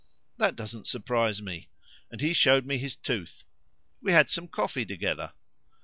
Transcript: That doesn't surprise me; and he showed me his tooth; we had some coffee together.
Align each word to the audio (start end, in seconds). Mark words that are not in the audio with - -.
That 0.37 0.55
doesn't 0.55 0.87
surprise 0.87 1.43
me; 1.43 1.69
and 2.09 2.21
he 2.21 2.33
showed 2.33 2.65
me 2.65 2.79
his 2.79 2.95
tooth; 2.95 3.43
we 4.01 4.13
had 4.13 4.31
some 4.31 4.47
coffee 4.47 4.83
together. 4.83 5.33